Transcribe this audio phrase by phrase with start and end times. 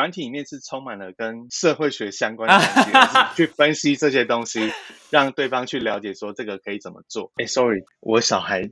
[0.00, 2.90] 软体里面是充满了跟社会学相关的东西，
[3.36, 4.72] 去分析这些东西，
[5.10, 7.30] 让对方去了解说这个可以怎么做。
[7.36, 8.62] 哎，sorry，我小孩，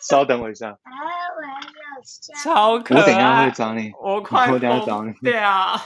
[0.00, 0.70] 稍等我一下。
[0.70, 0.74] 啊，
[1.38, 2.34] 我要笑。
[2.42, 3.00] 超可爱。
[3.00, 3.92] 我等下会找你。
[4.02, 5.12] 我快我等下找你。
[5.22, 5.80] 对啊。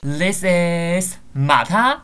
[0.00, 2.02] This is 马他。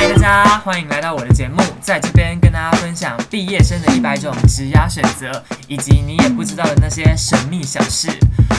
[0.00, 8.08] 嗨，大家欢迎来到我的节目，在这边跟大家分享毕业生的一百种职涯选择，以及你也不知道的那些神秘小事。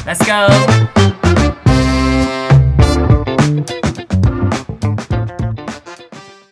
[0.06, 0.54] Let's go。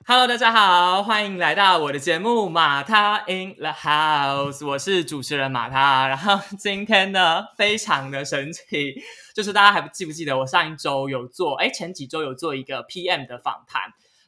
[0.06, 6.08] Hello，大家好，欢迎来到我的节目马他 in the house，我是主持人马他。
[6.08, 8.96] 然后今天呢，非常的神奇，
[9.36, 13.82] 就是大家还不记不记得我上一周有做，哎，前几周有做一个 PM 的访谈。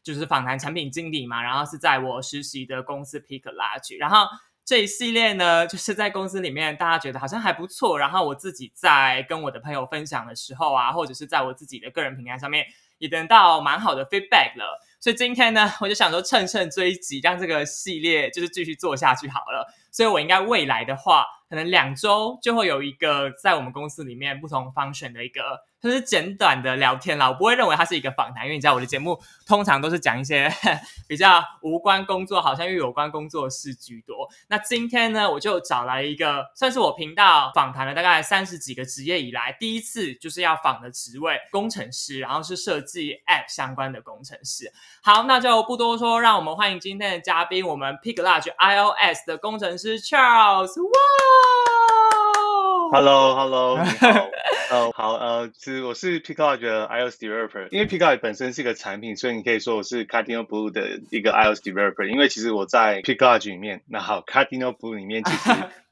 [0.03, 4.27] 就是访谈产品经理嘛，然后是在我实习的公司 Pick Large，然后
[4.65, 12.65] 这一系列呢，就是在公司里面大家觉得好像还不错，然后我自己在跟我的朋友分享的时候啊，或者是在我自己的个人平台上面
[12.97, 25.41] 也得到蛮好的 feedback 了，所以今天呢，我就想说趁胜追击，让这个系列就是继续做下去好了，所以我应该未来的话，可能两周就会有一个在我们公司里面不同方选的一个。
[25.81, 30.51] 就是简短的聊天啦，我不会认为它是一个访谈，因为你知道我的节目通常都是讲一些
[31.07, 34.27] 比较无关工作，好像又有关工作事居多。
[34.49, 44.69] 那今天呢，我就找来一个算是我频道访谈了大概三十几个职业以来第一次就是要访的职位——工程师，然后是设计 App 相关的工程师。
[45.01, 50.81] 好，那就不多说，让我们欢迎今天的嘉宾，我们 Pick Large iOS 的工程师 Charles。
[50.83, 50.91] 哇
[52.91, 54.29] ！Hello，Hello，你好。
[54.71, 57.67] 哦，好，呃，是我是 Picard 的 iOS developer。
[57.71, 62.07] 因为 Picard 本身是一个产品，所以你可以说我是 Cardinal Blue 的一个 iOS developer。
[62.07, 65.51] 因为其实我在 Picard 里面，那好，Cardinal Blue 里面其实。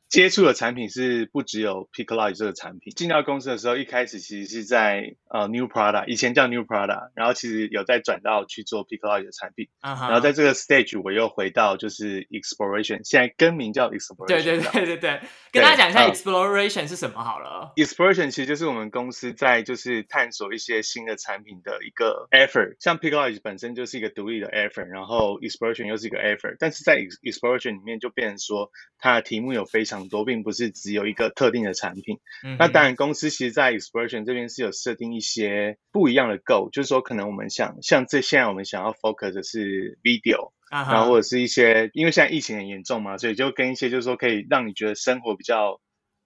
[0.10, 2.94] 接触的产品是不只有 Picklight 这个产品。
[2.96, 9.68] 进到公司的时候，一开始其实是在呃 New Prada，以前叫 New Prada，然后其实有在转到去做 Picklight 的产品。
[9.82, 14.28] 然后在这个 stage，我又回到就是 Exploration，现在更名叫 Exploration。
[14.28, 15.20] 对对对对对，
[15.52, 17.74] 跟大家讲一下 Exploration 是什么好了。
[17.76, 22.78] Exploration 其实就是我们公司在就是探索一些新的产品的一个 effort。
[22.80, 29.97] 像 Picklight 本身就是一个独立的 effort，然后 Exploration 又是一个 effort，但是在 Exploration 里面就变成说它的题目有非常。
[29.98, 32.20] 很多并不是只有一个特定的产品，
[32.58, 45.80] 那当然公司其实，在 Expression 这边是有设定一些不一样的 Goal，就是说可能我们想像这现在我们想要 Focus 的是 Video，然后或者是一些因为现在疫情很严重嘛，所以就跟一些就是说可以让你觉得生活比较。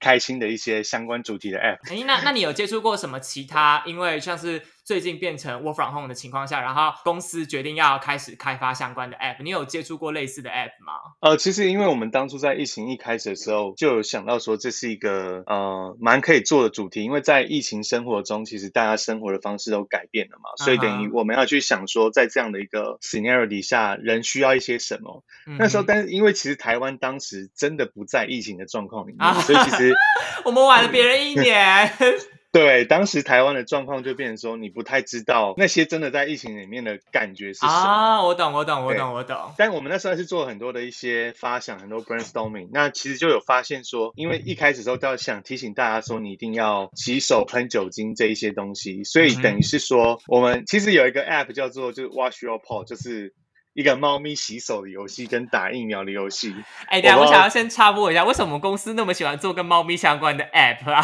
[0.03, 1.77] 开心的一些相关主题的 App。
[1.93, 3.83] 哎，那那你有接触过什么其他？
[3.85, 4.59] 因为像是
[4.91, 10.91] 最近变成 Work from Home 的情况下，然后公司决定要开始开发相关的 App，你有接触过类似的 App 吗？
[11.22, 25.23] 呃，其实因为我们当初在疫情一开始的时候，就有想到说这是一个呃蛮可以做的主题，因为在疫情生活中，其实大家生活的方式都改变了嘛，所以等于我们要去想说，在这样的一个 scenario 底下，人需要一些什么？
[25.58, 29.94] 那时候，但是因为其实台湾当时真的不在疫情的状况里面，所以其实。
[30.44, 31.94] 我们晚了别人一 年。
[32.51, 37.72] 对，当时台湾的状况就变成说，你不太知道那些真的在疫情里面的感觉是什么。
[37.72, 39.53] 啊，我懂，我懂，我懂，我懂。
[39.57, 42.67] 但我们那时候是做很多的一些发想，很多 brainstorming。
[42.73, 49.06] 那其实就有发现说，因为一开始时候都要想提醒大家说，你一定要洗手、喷酒精这一些东西。
[49.06, 53.34] 所以等于是说，我们其实有一个 app 叫做就是 Wash Your Paw，就是
[53.73, 56.53] 一个猫咪洗手的游戏跟打疫苗的游戏。
[56.88, 61.01] 哎，等下我想要先插播一下，为什么公司那么喜欢做跟猫咪相关的 app 啊？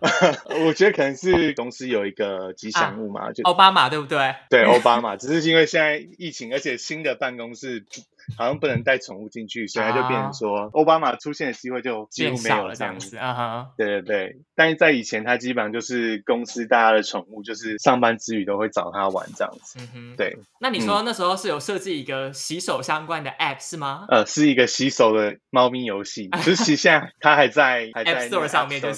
[0.66, 4.34] 我觉得可能是公司有一个吉祥物嘛，就奥巴马对不对？
[4.50, 7.84] 对， 奥巴马，只是因为现在疫情，而且新的办公室
[8.36, 13.16] 好像不能带宠物进去，所以就变成说奥巴马出现的机会就几乎没有了这样子。
[13.16, 19.78] 啊哈，对对对，但是在以前，他基本上就是公司大家的宠物，就是上班之余都会找他玩这样子。
[19.80, 20.36] 嗯哼，对。
[20.60, 24.04] 那你说那时候是有设计一个洗手相关的 app 是吗？
[24.08, 28.92] 呃，是一个洗手的猫咪游戏，就是其实现在它还在还在 App Store 上面，对。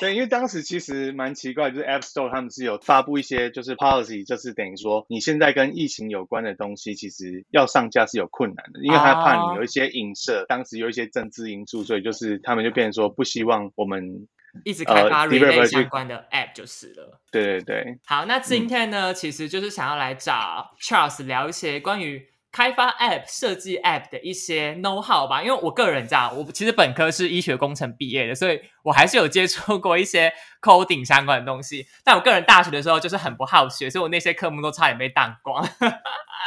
[0.00, 14.26] 对，因为当时其实蛮奇怪，就是 App Store 他们是有发布一些就是 policy，就是等于说你现在跟疫情有关的东西，其实要上架是有困难的，因为他怕你有一些影射，当时有一些政治因素，所以就是他们就变成说不希望我们
[14.64, 17.20] 一直开发 relate 相关的 App 就是了。
[17.30, 17.98] 对对对。
[18.04, 22.26] 好，那今天呢，其实就是想要来找 Charles 聊一些关于。
[22.56, 30.32] 开发 App、设计 App 的一些 know how 吧，因为我个人这样，我其实本科是医学工程毕业的，所以我还是有接触过一些
[30.66, 31.86] coding 相关的东西。
[32.02, 35.64] 但我个人大学的时候就是很不好学，所以我那些科目都差点被当光。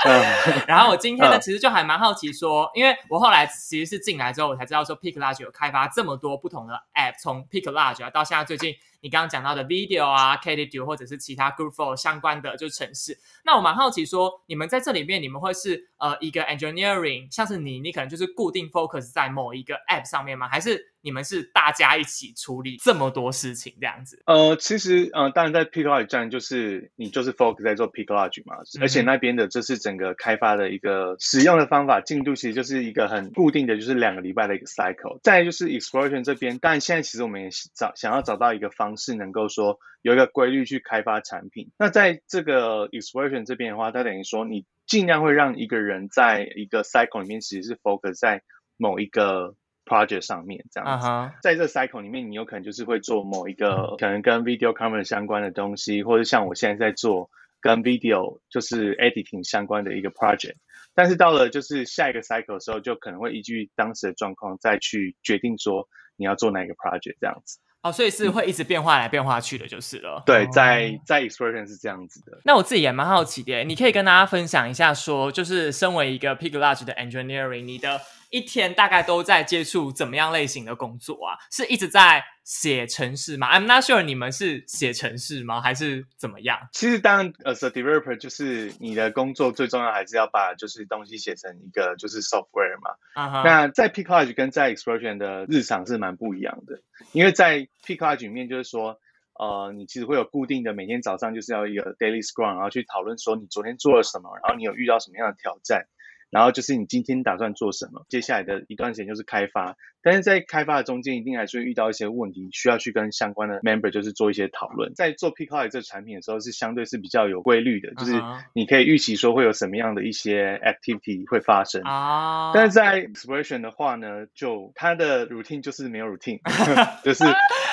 [0.05, 0.23] 嗯
[0.65, 13.17] 然后我今天呢，嗯其实就还蛮好奇说，因为我后来其实是进来之后，我才知道说 Pick Large 有开发这么多不同的 App，从 Pick Large 啊到现在最近你刚刚讲到的 Video 啊、Katy 或者是其他 Group Four 相关的就是城市。
[13.43, 20.47] 那我蛮好奇说，你们在这里面，你们会是呃一个 engineering，像是你，你可能就是固定 focus 在某一个 App 上面吗？
[20.47, 24.21] 还是你们是大家一起处理这么多事情这样子？
[24.25, 35.19] 呃，其实呃，当然在 Pick Lodge 站就是你就是 focus 在做 Pick Lodge 嘛，而且那边的这是整个开发的一个使用的方法进度，其实就是一个很固定的，就是两个礼拜的一个 cycle。
[35.23, 41.71] 再来就是 Exploration 这边，但现在其实我们也是找想要找到一个方式，能够说有一个规律去开发产品。
[41.77, 48.41] 那在这个 Exploration 这边的话，它等于说你尽量会让一个人在一个 cycle 里面，其实是 focus 在
[48.77, 49.55] 某一个
[49.89, 60.55] project 上面这样在这 cycle 里面，你有可能就是会做某一个可能跟 video camera 相关的东西，或者像我现在在做跟 video 就是 editing 相关的一个 project。
[60.93, 65.87] 但是到了就是下一个 cycle 的时候，就可能会依据当时的状况再去决定说
[66.17, 67.57] 你要做哪一个 project 这样子。
[67.81, 70.21] 哦，所以是会一直变化来变化去的，就是了。
[70.25, 72.37] 对，哦在在 expression 是这样子的。
[72.43, 81.37] 那我自己也蛮好奇的，你可以跟大家分享一下说就是身为一个 Pig large 的 engineering，你的一天大概都在接触怎么样类型的工作啊？
[81.51, 85.61] 是一直在写程式吗？I'm not sure 你们是写程式吗？
[85.61, 86.59] 还是怎么样？
[86.71, 93.43] 其实当然，as a developer，就是你的工作最重要还是要把就是东西写成一个就是 software 嘛。
[93.43, 98.99] 那在 Pick Lodge 跟在 Explosion 的日常是蛮不一样的，因为在 Pick Lodge 里面就是说，
[99.39, 105.87] 呃，你其实会有固定的每天早上就是要一个 daily scrum，然后去讨论说你昨天做了什么，然后你有遇到什么样的挑战，
[106.29, 114.93] 然后就是你今天打算做什么，接下来的一段时间就是开发，但是在开发的中间一定还是会遇到一些问题，需要去跟相关的 member 就是做一些讨论。
[114.93, 118.21] 在做 Lodge 这个产品的时候是相对是比较有规律的，就是
[118.53, 121.81] 你可以预期说会有什么样的一些 activity 会发生。
[121.83, 126.39] 啊，但是在 exploration 的话呢，就它的 routine 就是没有 routine，
[127.03, 127.23] 就是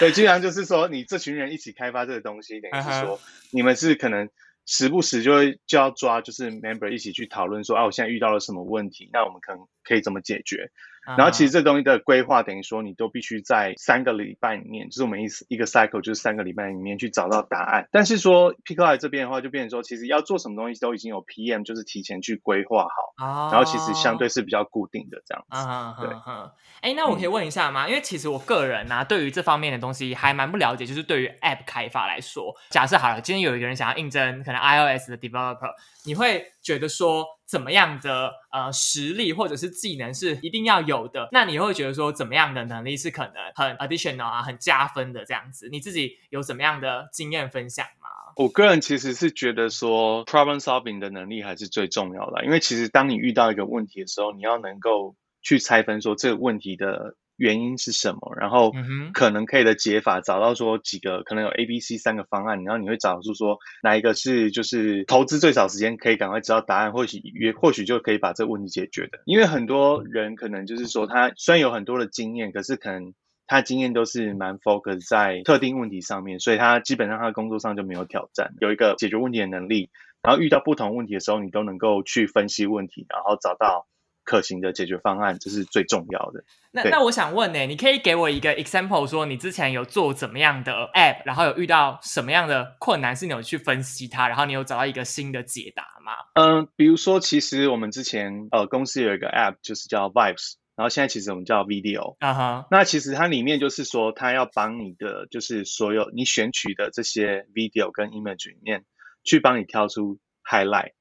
[0.01, 3.21] 对，基本上就是说你这群人一起开发这个东西，等于说
[3.51, 4.29] 你们是可能
[4.67, 10.71] 时不时就会就要抓，就是 member 一起去讨论说啊，我现在遇到了什么问题，那我们可能可以怎么解决。
[11.07, 17.89] 嗯然后其实这东西的规划等于说你都必须在三个礼拜里面，就是我们一一个 cycle 就是三个礼拜里面去找到答案。
[17.93, 23.25] 但是说 p i c k l i 这边的话，就变成说其实要做什么东西都已经有 PM 就是提前去规划好。
[23.25, 25.57] 哦，然后其实相对是比较固定的这样子。
[25.57, 26.51] 嗯哼对哼哼，
[26.81, 27.89] 哎，那我可以问一下吗？
[27.89, 30.85] 因为其实我个人呢、对于这方面的东西还蛮不了解。
[30.87, 35.71] 就是对于 App 开发来说，假设好了，今天有一个人想要应征可能 iOS 的 developer，
[36.05, 41.29] 你会觉得说怎么样的呃实力或者是技能是一定要有的？
[41.31, 45.69] 那你会觉得说怎么样的能力是可能很 additional 啊，很加分的这样子？
[45.71, 48.09] 你自己有怎么样的经验分享吗？
[48.37, 58.73] 我个人其实是觉得说 problem solving 的能力还是最重要的，因为其实当你遇到一个问题的时候，你要能够去拆分说这个问题的原因是什么，然后
[59.13, 69.21] 可能可以的解法，找到说几个可能有 A、B、C 三个方案，然后你会找出说哪一个是就是投资最少时间可以赶快知道答案，或许也或许就可以把这个问题解决的。
[69.25, 73.15] 因为很多人可能就是说他虽然有很多的经验，可是可能
[73.47, 79.91] 他经验都是蛮 focus 在特定问题上面，所以他基本上他的工作上就没有挑战，有一个解决问题的能力。
[80.23, 83.87] 然后遇到不同问题的时候，你都能够去分析问题，然后找到
[84.27, 86.45] 可行的解决方案，这是最重要的。
[86.73, 96.13] 那那我想问呢、你可以给我一个 example，说你之前有做怎么样的 app，然后有遇到什么样的困难，是你有去分析它，然后你有找到一个新的解答吗？
[96.35, 102.17] 嗯，比如说，其实我们之前呃公司有一个 app，就是叫 Vibes，然后现在其实我们叫 Video。
[102.19, 108.85] 啊哈，那其实它里面就是说，它要帮你的就是所有你选取的这些 video 跟 image 里面，
[109.25, 110.93] 去帮你挑出 highlight。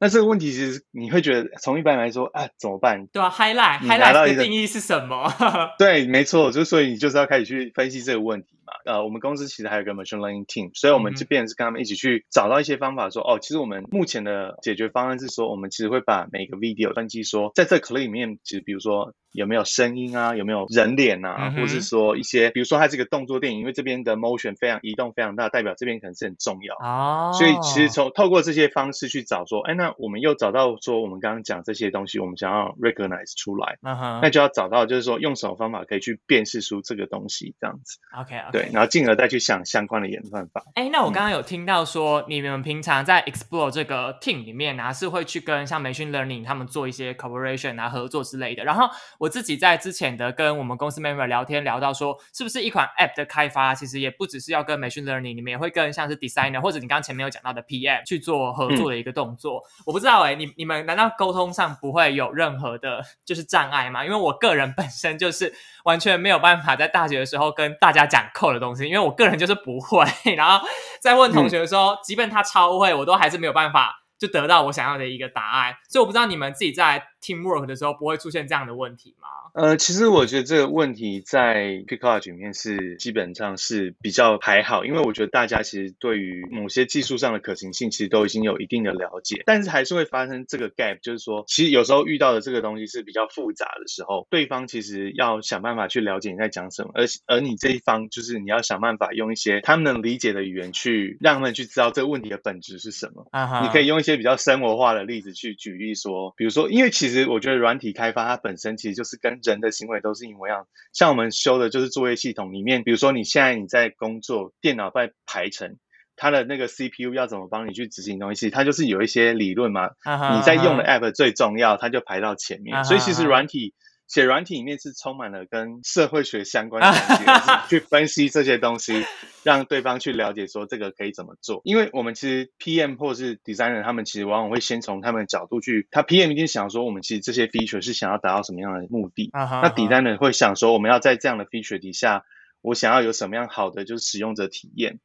[0.00, 3.06] 那这个问题其实你会觉得，从一般来说啊，怎么办？
[3.08, 5.28] 对啊，highlight highlight 的定义是什么？
[5.78, 8.92] 对，没错，就所以你就是要开始去分析这个问题嘛。
[8.92, 26.74] 呃，我们公司其实还有个 machine learning team，所以我们这边是跟他们一起去找到一些方法说，哦，其实我们目前的解决方案是说，我们其实会把每个 video 分析说，在这个 clip 里面，其实比如说有没有声音啊，有没有人脸啊，或是说一些，比如说它是一个动作电影，因为这边的 motion 非常移动非常大，代表这边可能是很重要。
[26.76, 37.98] 哦，所以其实从透过这些方式去找说，哎，那我们又找到说我们刚刚讲这些东西，我们想要 recognize 出来，嗯，那就要找到就是说用什么方法可以去辨识出这个东西这样子。
[38.18, 38.36] OK
[38.72, 40.62] 然后进而再去想相关的演算法。
[40.74, 48.64] 哎，那我刚刚有听到说，你们平常在 Explore 这个 team 里面啊，是会去跟像 Machine Learning 他们做一些 cooperation 啊合作之类的。
[48.64, 48.88] 然后
[49.18, 59.62] 我自己在之前的跟我们公司 member 聊天聊到说，是不是一款 app 的开发，其实也不只是要跟 Machine Learning，你们也会跟像是 designer 或者你刚刚前面有讲到的 PM 去做合作的一个动作。
[59.86, 64.04] 我不知道哎，你你们难道沟通上不会有任何的就是障碍吗？
[64.04, 65.52] 因为我个人本身就是
[65.84, 70.04] 完全没有办法在大学的时候跟大家讲 code 的东西，因为我个人就是不会。
[70.36, 70.66] 然后
[71.00, 75.74] 在问同学的时候，即便他超会，我都还是没有办法就得到我想要的一个答案。
[75.88, 79.28] 所以我不知道你们自己在 teamwork 的时候不会出现这样的问题吗？
[79.54, 81.96] 呃，其实我觉得这个问题在 g
[82.30, 103.26] 里面是基本上是比较还好，因为我觉得大家其实对于某些技术上的可行性，其实都已经有一定的了解，但是还是会发生这个 gap，就是说，其实有时候遇到的这个东西是比较复杂的时候，对方其实要想办法去了解你在讲什么，而而你这一方就是你要想办法用一些他们能理解的语言去让他们去知道这个问题的本质是什么。
[103.62, 115.76] 你可以用一些比较生活化的例子去举例说，比如说，因为其实我觉得软体开发它本身其实就是跟人的行为都是一模一样，像我们修的就是作业系统里面，比如说你现在你在工作，电脑在排程，
[116.16, 119.90] 它的那个 CPU 要怎么帮你去执行东西，它就是有一些理论嘛。
[120.36, 122.84] 你在用的 App 最重要，它就排到前面。
[122.84, 123.74] 所以其实软体。
[124.08, 127.24] 写软体里面是充满了跟社会学相关的东西，
[127.68, 129.04] 去分析这些东西，
[129.44, 131.60] 让对方去了解说这个可以怎么做。
[131.64, 139.30] 因为我们其实 PM 或是 designer，他们其实往往会先从他们的角度去，他 PM 一定想说我们其实这些 feature 是想要达到什么样的目的，
[139.62, 142.24] 那 designer 会想说我们要在这样的 feature 底下。
[142.60, 144.98] 我想要有什么样好的就是使用者体验，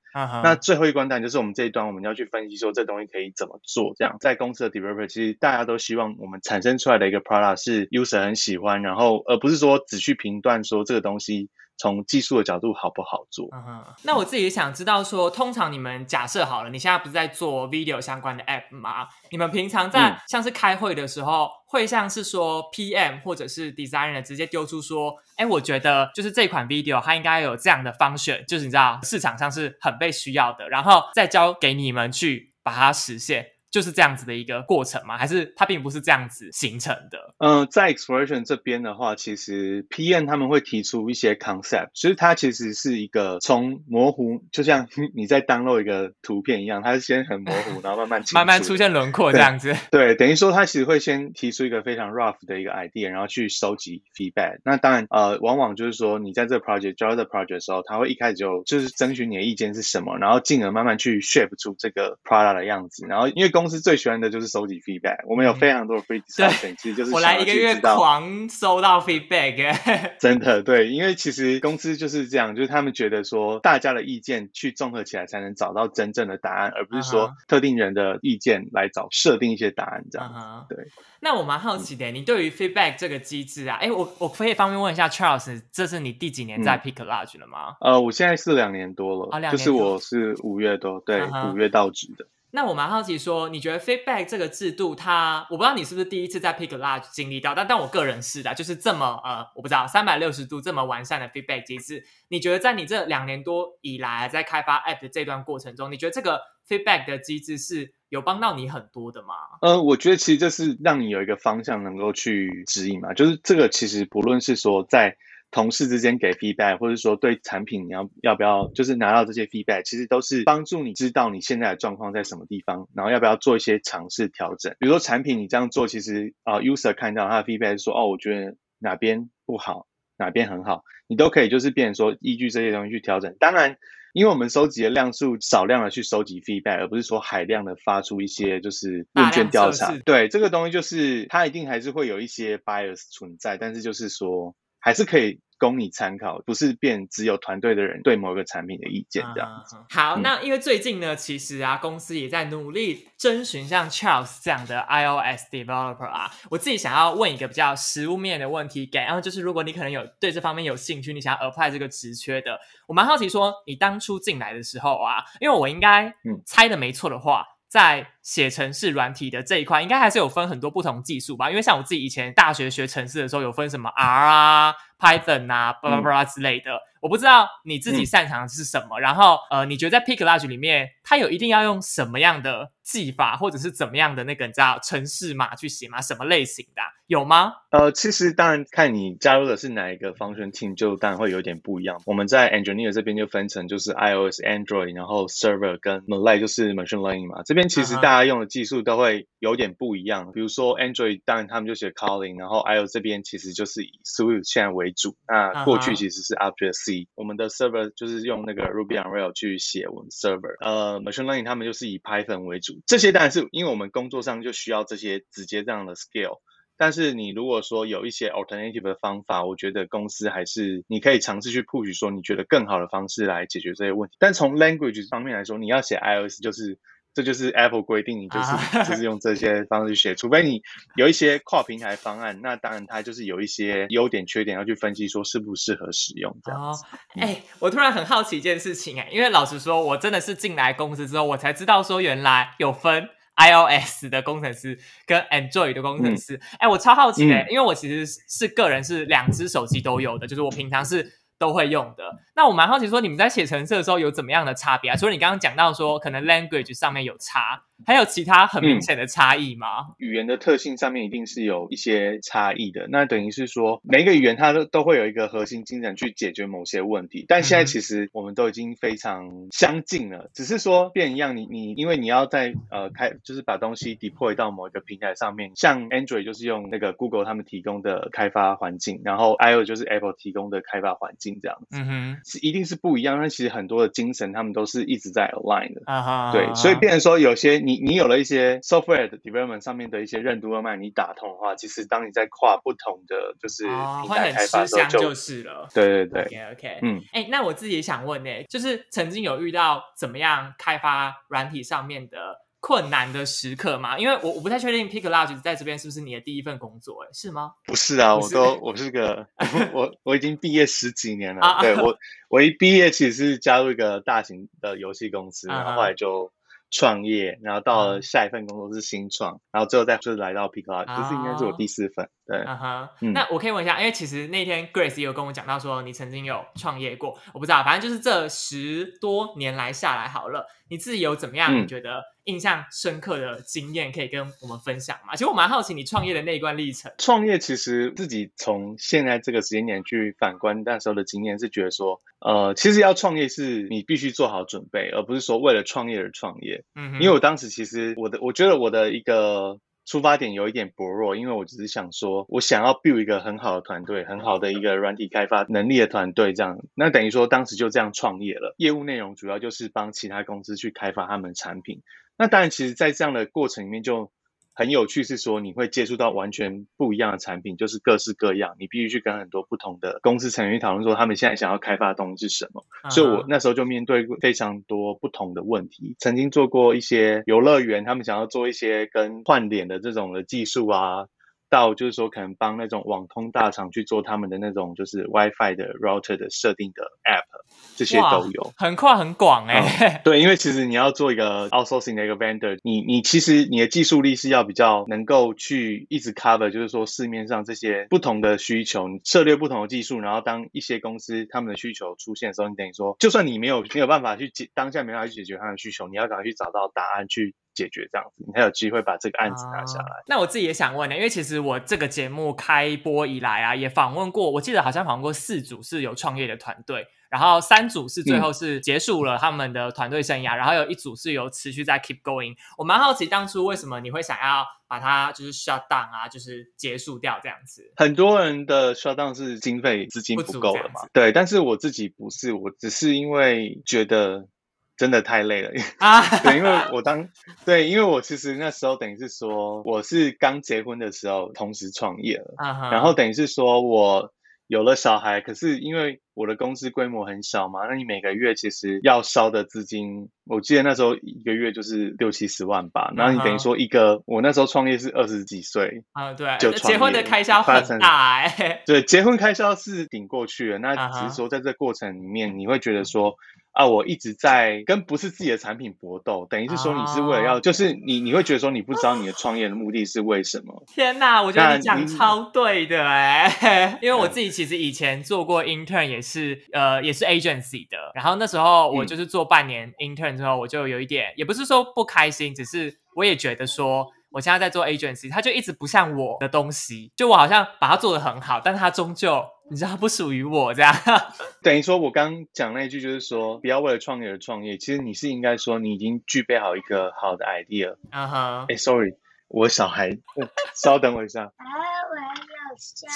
[0.44, 3.94] 那最后一关当然就是我们这一端我们要去分析说这东西可以怎么做。
[3.98, 11.50] 这样在公司的 developer 其实大家都希望我们产生出来的一个 product 是 user 很喜欢，然后而不是说只去评断说这个东西。
[11.78, 13.48] 从技术的角度好不好做？
[13.54, 19.08] 嗯那我自己想知道说，通常你们假设好了，你现在不是在做 video 相关的 app 吗？
[19.32, 33.48] 你们平常在像是开会的时候，会像是说 PM 或者是 designer 直接丢出说，哎，我觉得就是这款 video 它应该有这样的方选，就是你知道市场上是很被需要的，然后再交给你们去把它实现。
[33.74, 35.18] 就是这样子的一个过程吗？
[35.18, 37.34] 还是它并不是这样子形成的？
[37.40, 49.76] 嗯，在 exploration 这边的话，其实 PM 他们会提出一些 concept，其实它其实是一个从模糊，就像 你在 download 一个图片一样，它是先很模糊， 然后慢慢慢慢出现轮廓这样子。
[49.90, 54.60] 对，等于说它其实会先提出一个非常 rough 的一个 idea，然后去收集 feedback。
[54.64, 63.08] 那当然，呃，往往就是说你在这个 project 交这 project 的时候，他会一开始就就是征询你的意见是什么，然后进而慢慢去 shape 出这个 product 的样子。
[63.08, 69.80] 然后因为公公司最喜欢的就是收集 feedback，我们有非常多的 free discussion，其实就是我来一个月狂收到 feedback，
[70.20, 80.66] 真的对，因为其实公司就是这样，就是他们觉得说大家的意见去综合起来才能找到真正的答案，而不是说特定人的意见来找设定一些答案这样。
[80.68, 80.78] 对，
[81.22, 87.78] 那我蛮好奇的，你对于 feedback 这个机制啊，哎，我我可以方便问一下 Charles，这是你第几年在 Pick Large 了吗？
[87.80, 92.28] 呃，我现在是两年多了，就是我是五月多，对，五月到职的。
[92.56, 109.34] 那我蛮好奇，说你觉得 feedback 这个制度，它我不知道你是不是第一次在 Pick Large 经历到，但但我个人是的，就是这么呃，我不知道三百六十度这么完善的 feedback 机制，你觉得在你这两年多以来在开发 app 的这段过程中，你觉得这个 feedback 的机制是有帮到你很多的吗？
[109.64, 115.18] 呃，我觉得其实这是让你有一个方向能够去指引嘛，就是这个其实不论是说在
[115.54, 124.76] 同事之间给 feedback，或者说对产品你要要不要，就是拿到这些 feedback，其实都是帮助你知道你现在的状况在什么地方，然后要不要做一些尝试调整。
[124.80, 129.86] 比如说产品你这样做，其实啊，user 看到他的 feedback 说，哦，我觉得哪边不好，
[130.18, 133.36] 哪边很好，你都可以就是变说依据这些东西去调整。
[133.40, 133.78] 当然，
[134.14, 139.96] 因为我们收集的量数少量的去收集 feedback，而不是说海量的发出一些就是问卷调查。
[140.04, 144.56] 对这个东西，就是它一定还是会有一些 bias 存在，但是就是说。
[144.84, 149.78] 还是可以供你参考，不是变只有团队的人对某个产品的意见这样子。
[149.90, 156.30] 好，那因为最近呢，其实啊，公司也在努力征询像 Charles 这样的 iOS developer 啊。
[156.52, 166.14] 我自己想要问一个比较实物面的问题，给，然后就是如果你可能有对这方面有兴趣，你想要 apply 这个职缺的，我蛮好奇说，你当初进来的时候啊，因为我应该
[166.46, 167.46] 猜的没错的话。
[167.74, 171.50] 在写程式软体的这一块，应该还是有分很多不同技术吧？
[171.50, 176.80] 因为像我自己以前大学学程式的时候，有分什么 R 啊、Python 啊、巴拉巴拉之类的。
[177.04, 186.02] 我不知道你自己嗯擅长的是什么，然后呃，你觉得在 Pick Large 里面，它有一定要用什么样的技法，或者是怎么样的那个你知道程式码去写吗？
[186.02, 187.56] 什么类型的啊、有吗？
[187.72, 192.02] 呃，其实当然看你加入的是哪一个 function team，就当然会有点不一样。
[192.06, 197.44] 我们在 engineer 这边就分成就是 iOS、Android，然后 server 跟 Malay 就是 machine learning 嘛。
[197.44, 200.32] 这边其实大家用的技术都会有点不一样。
[200.34, 205.18] 比如说 Android，当然他们就写 calling，然后 iOS 这边其实就是以 Swift 现在为主。
[205.28, 210.56] 那过去其实是 Object C，我们的 server 就是用那个 Ruby on r a i l 去写我们 server。
[210.62, 212.82] 呃，machine learning 他们就是以 Python 为主。
[212.88, 216.40] 这些当然是因为我们工作上就需要这些直接这样的 skill。
[216.76, 224.16] 但是你如果说有一些 alternative 的方法，我觉得公司还是你可以尝试去 push 说你觉得更好的方式来解决这些问题。
[224.20, 226.80] 但从 language 方面来说，你要写 iOS 就是
[227.14, 230.62] 这就是 Apple 规定，你就是、啊就是用这些方式去写，除非你
[230.96, 246.40] 有一些跨平台方案，那当然它就是有一些优点缺点要去分析说适不适合使用这样哦子。，哎、我突然很好奇一件事情哎、因为老实说，我真的是进来公司之后，我才知道说原来有分 iOS 的工程师跟 Android 的工程师。
[246.60, 251.12] 哎、我超好奇的、嗯因为我其实是是个人是两只手机都有的，就是我平常是
[251.44, 252.04] 都会用的。
[252.38, 254.96] 那我蛮好奇说，你们在写程式的时候有怎么样的差别啊？
[254.96, 259.68] 除了你刚刚讲到说可能 language 上面有差，还有其他很明嗯显的差异吗？
[259.98, 262.88] 语言的特性上面一定是有一些差异的。
[262.90, 267.26] 那等于是说，每一个语言它都都会有一个核心精神去解决某些问题。
[267.28, 271.36] 但现在其实我们都已经非常相近了，只是说变一样。
[271.36, 281.78] 你你因为你要在呃开，就是把东西 deploy 到某一个平台上面，像 Android 就是用那个 Google 他们提供的开发环境，然后 iOS 就是 Apple 提供的开发环境，这样子。
[281.80, 285.82] 嗯哼，是一定是不一样，但其实很多的精神他们都是一直在 align 的。
[285.86, 295.68] 啊哈，对，所以变成说有些你你有了一些 software 的 development 上面的一些任督二脉，你打通的话，其实当你在跨不同的就是哦，平台会很开发的时候，吃香就是了。
[295.74, 303.98] 对对对，OK OK，嗯，哎、那我自己也想问呢、就是曾经有遇到怎么样开发软体上面的困难的时刻吗？
[303.98, 307.52] 因为我我不太确定 Pick Large 在这边是不是你的第一份工作、哎，是吗？
[307.66, 309.28] 不是啊，是我都我是个
[309.74, 311.98] 我我已经毕业十几年了，啊对我
[312.30, 316.32] 我一毕业其实是加入一个大型的游戏公司，啊然后后来就
[316.74, 331.54] 创业，然后到下一份工作是新创，然后最后再就是来到 Picard，这是应该是我哦第四份，对，嗯哼，嗯那我可以问一下，因为其实那天 Grace 也有跟我讲到说，你曾经有创业过，我不知道，反正就是这十多年来下来好了，你自己有怎么样？
[331.54, 335.14] 嗯你觉得印象深刻的经验可以跟我们分享吗？
[335.14, 336.90] 其实我蛮好奇你创业的那一段历程。
[336.98, 346.64] 创业其实自己从现在这个时间点去反观那时候的经验，是觉得说，呃，其实要创业是你必须做好准备，而不是说为了创业而创业。
[346.76, 358.56] 嗯哼，因为我当时其实我的，我觉得我的一个出发点有一点薄弱，因为我只是想说，我想要 build 一个很好的团队，很好的一个软体开发能力的团队，这样，那等于说当时就这样创业了。
[358.58, 361.82] 业务内容主要就是帮其他公司去开发他们产品。
[362.18, 364.12] 那当然，其实，在这样的过程里面就
[364.54, 372.64] 很有趣，是说你会接触到完全不一样的产品，就是各式各样，你必须去跟很多不同的公司成员去讨论说他们现在想要开发的东西是什么。
[372.90, 381.08] 所以我那时候就面对过非常多不同的问题，曾经做过一些游乐园，他们想要做一些跟换脸的这种的技术啊，
[381.54, 387.30] 到就是说可能帮那种网通大厂去做他们的那种就是 WiFi 的 router 的设定的 App，
[387.76, 388.52] 这些都有。
[388.58, 409.86] 很跨很广哎、 对，因为其实你要做一个 outsourcing 的一个 vendor，你你其实你的技术力是要比较能够去一直 cover，就是说市面上这些不同的需求，你涉猎不同的技术，然后当一些公司他们的需求出现的时候，你等于说，就算你没有没有办法去解当下没办法去解决他的需求，你要赶快去找到答案去解决，这样子，你才有机会把这个案子拿下来。
[409.86, 422.36] 啊那我自己也想问呢，因为其实我这个节目开播以来啊，也访问过，我记得好像访问过四组是有创业的团队，然后三组是最后是结束了他们的团队生涯，然后有一组是有持续在 keep going。
[422.58, 427.72] 我蛮好奇当初为什么你会想要把它就是 shut down 啊，就是结束掉这样子。
[427.76, 430.70] 很多人的 shutdown 是经费资金不不够了？
[430.70, 434.28] 嘛对，但是我自己不是，我只是因为觉得
[434.76, 437.08] 真的太累了， 啊，对，因为我当
[437.46, 442.36] 对，因为我其实那时候等于是说，我是刚结婚的时候同时创业了，
[442.72, 444.12] 然后等于是说我
[444.48, 463.16] 有了小孩，可是因为我的公司规模很小嘛，那你每个月其实要烧的资金，我记得那时候一个月就是六七十万吧，然后你等于说一个，我那时候创业是二十几岁，啊，对，就结婚的开销很大哎、对，结婚开销是顶过去了，那只是说在这过程里面，你会觉得说，
[463.54, 470.64] 啊，我一直在跟不是自己的产品搏斗，等于是说你是为了要，哦就是你你会觉得说你不知道你的创业的目的是为什么？
[470.74, 483.88] 天呐，我觉得你讲超对的哎， 因为我嗯自己其实以前做过 intern，也是呃也是 agency 的，然后那时候我嗯就是做半年 intern 之后，我就有一点也不是说不开心，只是我也觉得说。
[484.14, 490.72] 我现在在做 agency，它就一直不像我的东西，就我好像把它做得很好，但它终究你知道不属于我这样。
[491.42, 497.76] 等于说我刚刚讲那一句就是说，不要为了创业而创业，其实你是应该说你已经具备好一个好的 idea。
[497.90, 498.94] 啊哈，哎，sorry，
[499.30, 501.32] 我小孩，呃稍等我一下。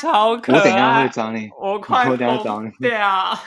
[0.01, 0.59] 超可爱。
[0.59, 1.49] 我等一下会找你。
[1.59, 2.95] 我快我等一下疯找你对。
[2.95, 3.39] 啊，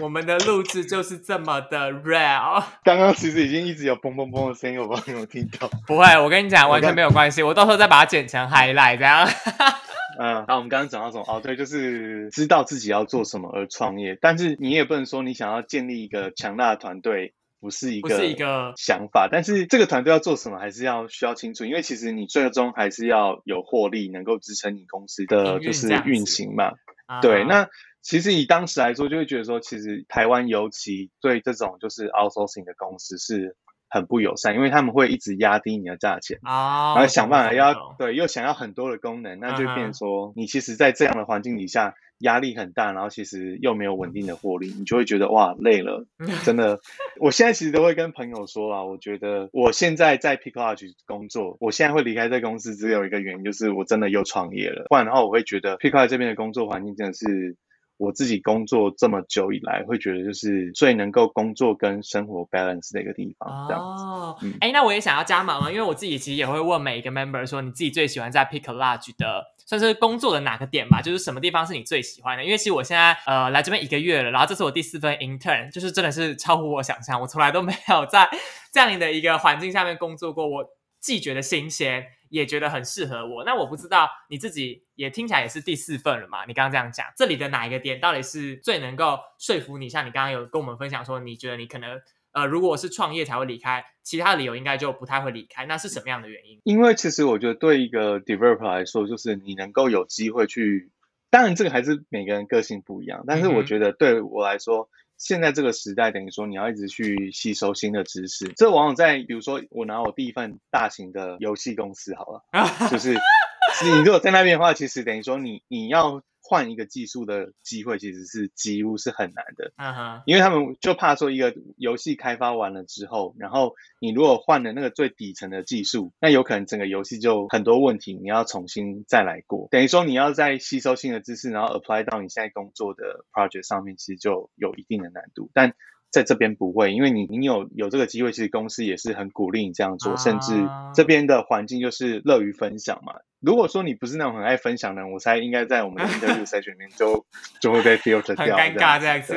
[0.00, 2.62] 我们的录制就是这么的 real。
[2.84, 5.68] 刚刚其实已经一直有砰砰砰的声音，我不知道你有没有听到。
[5.86, 7.42] 不会，我跟你讲，完全刚没有关系。
[7.42, 9.26] 我到时候再把它剪成 highlight 这样。
[10.20, 11.24] 嗯，那，我们刚刚讲到什么？
[11.26, 26.72] 哦，对，就是知道自己要做什么而创业，但是你也不能说你想要建立一个强大的团队，不是一个不是一个想法，但是这个团队要做什么，还是要需要清楚，因为其实你最终还是要有获利，能够支撑你公司的就是运行嘛。
[27.06, 27.68] 啊对，那
[28.00, 33.54] 其实以当时来说，就会觉得说，其实台湾尤其对这种就是 outsourcing 的公司是
[33.88, 36.40] 很不友善，因为他们会一直压低你的价钱。
[36.42, 46.06] 啊，然后想办法要对，又想要很多的功能，那就变成说，你其实，在这样的环境底下，压力很大，然后其实又没有稳定的获利，你就会觉得哇，累了，
[46.44, 46.80] 真的。
[47.20, 57.56] 我现在其实都会跟朋友说啊，我觉得我现在在 Pick Lodge 工作，我现在会离开这公司，只有一个原因，就是我真的又创业了，不然的话，我会觉得 Pick Lodge 这边的工作环境真的是。
[58.02, 64.02] 我自己工作这么久以来，会觉得就是最能够工作跟生活 balance 的一个地方，这样子。
[64.04, 72.44] 哦嗯，哎、那我也想要加码嘛，因为我自己其实也会问每一个 member 说，你自己最喜欢在 Pick a Lodge 的算是工作的哪个点吧，就是什么地方是你最喜欢的？
[72.44, 78.28] 因为其实我现在呃来这边一个月了，然后这是我第四份 intern，就是真的是超乎我想象，我从来都没有在
[78.72, 80.64] 这样的一个环境下面工作过，我
[81.00, 83.44] 既觉得新鲜，也觉得很适合我。
[83.44, 86.46] 那我不知道你自己也听起来也是第四份了嘛？
[86.46, 89.88] 你刚刚这样讲，这里的哪一个点到底是最能够说服你？
[89.88, 92.00] 像你刚刚有跟我们分享说，你觉得你可能
[92.32, 95.66] 呃，如果我是创业才会离开，其他的理由应该就不太会离开。
[95.66, 96.58] 那是什么样的原因？
[96.64, 100.90] 因为其实我觉得对一个 developer 来说，就是你能够有机会去，
[101.28, 104.88] 当然这个还是每个人个性不一样，但是我觉得对我来说，
[105.22, 112.42] 现在这个时代等于说你要一直去吸收新的知识，这往往在比如说我拿我第一份大型的游戏公司好了，
[112.90, 113.14] 就是
[113.86, 119.72] 你如果在那边的话，其实等于说你你要换一个技术的机会，其实是几乎是很难的。
[119.78, 129.68] 嗯哼，因为他们就怕说一个游戏开发完了之后，然后你如果换了那个最底层的技术，那有可能整个游戏就很多问题，你要重新再来过。
[129.70, 135.50] 等于说你要再吸收新的知识，然后 apply 到你现在工作的 project 上面，其实就有一定的难度。
[135.54, 135.72] 但
[136.10, 143.14] 在这边不会，因为你你有有这个机会，其实公司也是很鼓励你这样做，甚至啊这边的环境就是乐于分享嘛。
[143.42, 147.26] 如果说你不是那种很爱分享的人，我猜应该在我们的 interview session 里面就
[147.60, 149.36] 就会被 filter 掉，很尴尬这样子。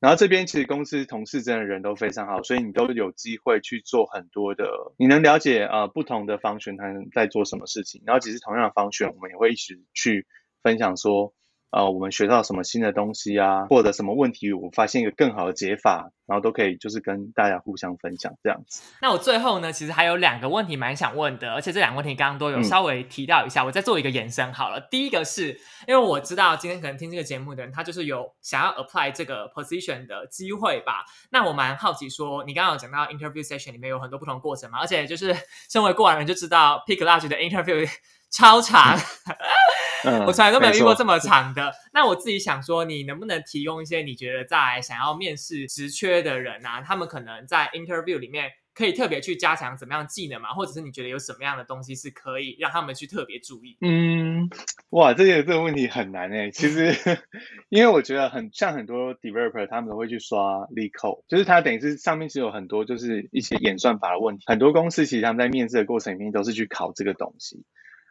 [0.00, 10.26] 然后这边其实公司同事真的人都非常好，所以你都有机会去做很多的，你能了解呃不同的方选他们在做什么事情，然后其实同样的方选，我们也会一起去
[10.62, 11.34] 分享说。
[11.70, 18.82] 呃，我们学到什么新的东西啊，或者什么问题，我发现一个更好的解法，然后都可以就是跟大家互相分享这样子。
[19.02, 24.80] 那我最后呢，其实还有两个问题蛮想问的，而且这两个问题刚刚都有嗯稍微提到一下，我再做一个延伸好了。
[24.90, 31.04] 第一个是因为我知道今天可能听这个节目的人，他就是有想要 apply 这个 position 的机会吧。
[31.30, 35.36] 那我蛮好奇说，你刚刚有讲到 interview session 里面有很多不同过程嘛，而且就是
[35.68, 37.86] 身为过来人就知道 Pick Large 的 interview
[38.30, 38.98] 超长。
[40.04, 41.18] 嗯，我从来都没有遇过这么。
[41.18, 41.72] 长的。
[41.92, 53.76] 那我自己想说，你能不能提供一些你觉得在想要面试职缺的人啊，他们可能在 interview 里面可以特别去加强怎么样技能嘛，或者是你觉得有什么样的东西是可以让他们去特别注意？
[53.80, 54.48] 嗯，
[54.90, 56.52] 哇，这个这个问题很难诶。
[56.52, 56.94] 其实，
[57.68, 60.38] 因为我觉得很像很多 developer，他们都会去刷
[60.68, 64.44] leak code，就是它等于是上面是有很多就是一些演算法的问题。
[64.46, 67.64] 很多公司其实他们在面试的过程里面都是去考这个东西。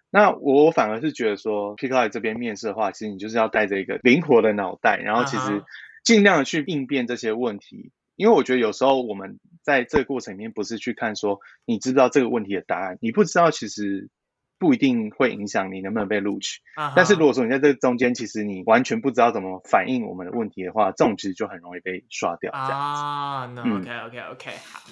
[0.09, 5.63] 那我反而是觉得说 p i c k 这边面试的话，其实你就是要带着一个灵活的脑袋，然后其实
[6.03, 7.91] 尽量的去应变这些问题。
[8.15, 14.09] 因为我觉得有时候我们在这个过程里面，不是去看说你知不知道这个问题的答案，你不知道其实
[14.57, 16.61] 不一定会影响你能不能被录取。
[16.95, 22.51] 但是如果说你在这中间，其实你完全不知道怎么反应我们的问题的话，这种其实就很容易被刷掉。
[22.51, 24.89] 这样，啊，OK OK OK 好，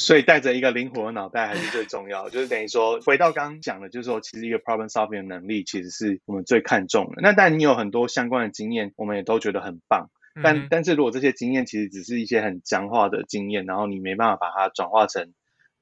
[0.00, 2.30] 所以带着一个灵活的脑袋还是最重要的。
[2.32, 7.20] 就是等于说，回到刚刚讲的，就是说，其实一个 problem solving 的能力，其实是我们最看重的。
[7.20, 10.08] 那但，你有很多相关的经验，我们也都觉得很棒。
[10.42, 15.32] 但、嗯但是如果这些经验其实只是一些很僵化的经验，然后你没办法把它转化成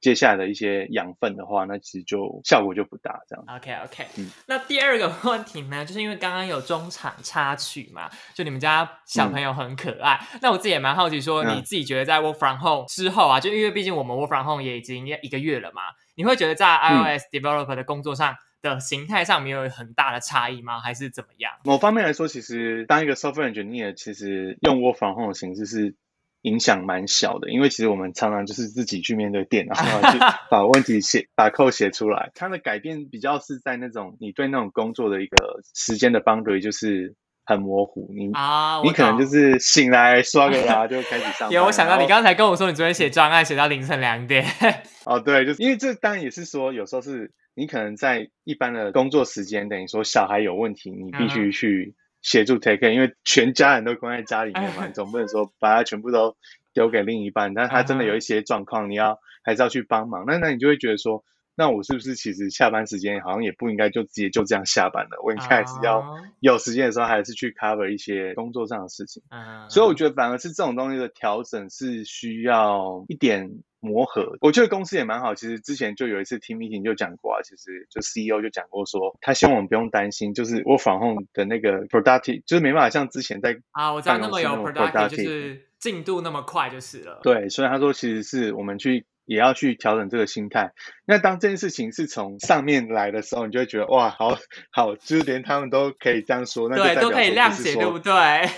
[0.01, 3.19] 接下来的一些养分的话，那其实就效果就不大。
[3.27, 10.19] 这样，OK OK，、嗯那第二个问题呢，就是因为刚刚有中场插曲嘛，就你们家小朋友很可爱。
[10.41, 15.81] 那我自己也蛮好奇说，嗯你自己觉得在 Work from Home 之后啊，就因为毕竟我们 Work from Home 也已经一个月了嘛，
[16.15, 20.79] 你会觉得在嗯 iOS developer 的工作上的形态上没有很大的差异吗？
[20.79, 21.53] 还是怎么样？
[21.63, 25.95] 某方面来说，其实当一个 software engineer，其实用 work from home 的形式是
[26.43, 30.17] 影响蛮小的，因为其实我们常常就是自己去面对电脑，然后去
[30.49, 32.31] 把问题写、把 code 写出来。
[32.35, 37.13] 它的改变比较是在那种你对那种工作的一个时间的 boundary 就是
[37.45, 41.51] 很模糊，你、啊，你可能就是醒来刷个牙就开始上班。
[41.53, 44.45] 有，我想到你刚才跟我说，你昨天写专案写到凌晨两点。
[45.05, 56.35] 哦，对，就是因为这当然也是说，有时候是你可能在一般的工作时间，等于说小孩有问题，你必嗯须去协助 take care，、因为全家人都关在家里面嘛，总不能说把它全部都
[56.73, 61.23] 丢给另一半，但他真的有一些状况，你要还是要去帮忙，那那你就会觉得说，
[61.55, 69.23] 那我是不是其实下班时间好像也不应该就直接就这样下班了，我应该还是要哦有时间的时候还是去 cover 一些工作上的事情。
[69.29, 74.37] 嗯，所以我觉得反而是这种东西的调整是需要一点磨合。
[74.41, 87.19] 我觉得公司也蛮好，其实之前就有一次 team meeting 就讲过啊，其实就 CEO 就讲过说，他希望我们不用担心，就是我访控的那个 productive，就是没办法像之前在啊，我知道那么有 productive，就是进度那么快就是了。
[87.23, 89.05] 对，所以他说其实是我们去。
[89.29, 90.73] 也要去调整这个心态。
[91.05, 94.35] 那当这件事情是从上面来的时候，你就会觉得哇，好
[94.71, 98.11] 好，就是连他们都可以这样说，那就代对，都可以谅解，对不对？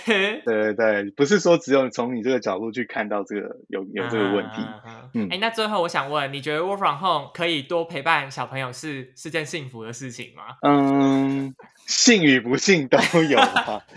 [0.44, 4.62] 对对对，不是说只有从你这个角度去看到这个有有这个问题。
[4.86, 10.42] 嗯嗯哎，那最后我想问，你觉得 work from home 可以多陪伴小朋友是是件幸福的事情吗？
[10.62, 11.54] 嗯，
[11.92, 13.84] 信与不信都有啊。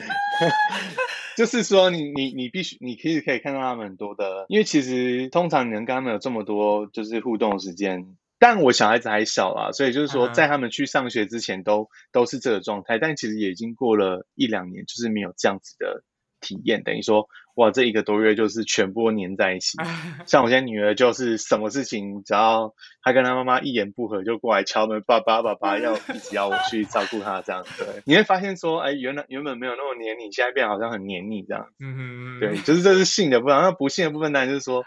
[1.38, 16.03] 就是说你，你你必须，你其实可以看到他们很多的，因为其实通常你能跟他们有这么多就是互动的时间，但我小孩子还小啦，所以就是说，在他们去上学之前都都是这个状态，但其实也已经过了一两年，就是没有这样子的
[16.39, 19.78] 体验，等于说，哇，这一个多月就是全部都黏在一起。
[20.26, 27.65] 像我现在女儿就是什么事情，只要她跟她妈妈一言不合就过来敲门，爸爸爸爸要一直要我去照顾她这样。
[27.78, 31.65] 对，你会发现说，哎，原来原本没有那么黏你，现在变好像很黏你这样。
[31.80, 34.84] 嗯哼，对，就是这是性的部分，那不幸的部分当然就是说，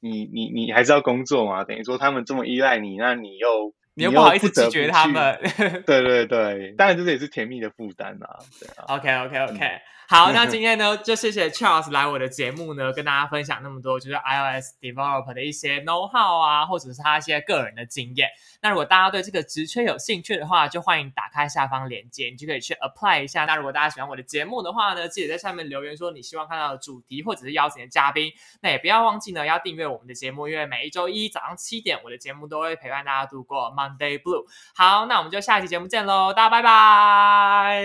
[0.00, 5.38] 你你你还是要工作嘛，等于说他们这么依赖你，那你又你又不好意思拒绝他们。
[5.86, 8.38] 对对对，当然这也是甜蜜的负担啦。
[8.60, 9.70] 对啊，OK OK OK，
[10.10, 18.28] 好， 那今天呢，就谢谢 Charles 来我的节目呢，跟大家分享那么多，就是 iOS developer 的一些 know how 啊，或者是他一些个人的经验。
[18.60, 23.44] 那如果大家对这个职缺有兴趣的话，就欢迎打开下方链接，你就可以去 apply 一下。
[23.44, 28.32] 那如果大家喜欢我的节目的话呢，记得在下面留言说你希望看到的主题或者是邀请的嘉宾。
[28.62, 34.44] 那也不要忘记呢，要订阅我们的节目，因为每一周一早上七点，我的节目都会陪伴大家度过 Monday Blue。
[34.74, 37.82] 好，那我们就下期节目见喽，大家拜拜。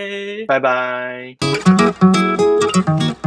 [0.47, 2.14] 拜拜。
[2.15, 3.24] うん。